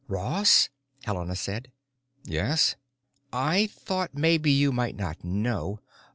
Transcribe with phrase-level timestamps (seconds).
[0.07, 0.69] "Ross,"
[1.03, 1.71] Helena said.
[2.23, 2.75] "Yes?"
[3.31, 5.79] "I thought maybe you might not know.